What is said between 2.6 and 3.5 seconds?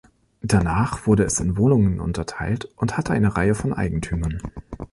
und hatte eine